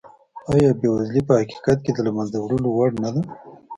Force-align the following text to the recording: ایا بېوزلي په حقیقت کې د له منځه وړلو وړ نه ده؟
ایا 0.51 0.69
بېوزلي 0.81 1.21
په 1.27 1.33
حقیقت 1.41 1.77
کې 1.85 1.91
د 1.93 1.99
له 2.07 2.11
منځه 2.17 2.37
وړلو 2.39 2.69
وړ 2.73 2.89
نه 3.03 3.09
ده؟ 3.15 3.21